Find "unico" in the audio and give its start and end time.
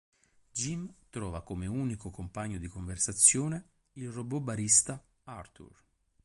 1.67-2.09